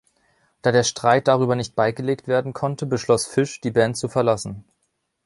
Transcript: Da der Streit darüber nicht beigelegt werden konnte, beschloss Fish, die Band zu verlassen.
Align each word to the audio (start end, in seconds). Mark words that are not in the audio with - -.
Da 0.63 0.71
der 0.71 0.81
Streit 0.81 1.27
darüber 1.27 1.55
nicht 1.55 1.75
beigelegt 1.75 2.27
werden 2.27 2.53
konnte, 2.53 2.87
beschloss 2.87 3.27
Fish, 3.27 3.61
die 3.61 3.69
Band 3.69 3.97
zu 3.97 4.09
verlassen. 4.09 4.65